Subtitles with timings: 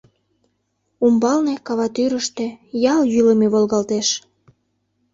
[1.05, 2.45] Умбалне, кава тӱрыштӧ,
[2.93, 4.07] ял йӱлымӧ волгалтеш.